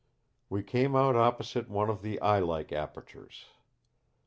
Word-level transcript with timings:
We 0.49 0.63
came 0.63 0.95
out 0.95 1.15
opposite 1.15 1.69
one 1.69 1.87
of 1.87 2.01
the 2.01 2.19
eye 2.21 2.39
like 2.39 2.71
apertures. 2.71 3.45